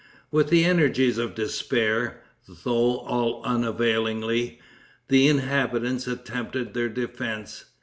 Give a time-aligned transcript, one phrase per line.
[0.31, 4.59] With the energies of despair, though all unavailingly,
[5.09, 7.65] the inhabitants attempted their defense.